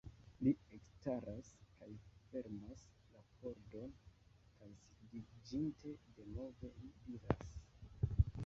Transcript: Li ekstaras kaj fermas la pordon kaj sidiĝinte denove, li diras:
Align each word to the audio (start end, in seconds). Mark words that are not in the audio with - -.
Li 0.45 0.51
ekstaras 0.77 1.49
kaj 1.81 1.89
fermas 2.31 2.87
la 3.17 3.21
pordon 3.43 3.93
kaj 4.57 4.71
sidiĝinte 4.87 5.97
denove, 6.21 6.73
li 6.83 6.93
diras: 7.07 7.51